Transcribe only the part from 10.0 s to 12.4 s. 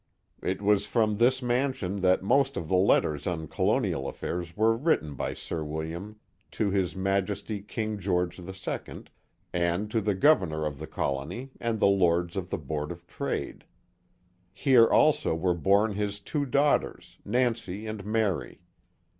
the governor of the colony and the lords